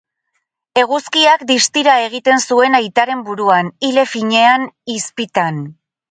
[0.83, 5.61] Eguzkiak distira egiten zuen aitaren buruan, ile finean, izpitan.